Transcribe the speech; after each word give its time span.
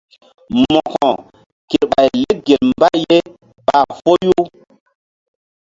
Mo̧ko 0.61 1.07
kerɓay 1.69 2.07
lek 2.21 2.37
gel 2.47 2.63
mbay 2.69 3.01
ɓa 3.65 3.77
foyu. 3.97 4.35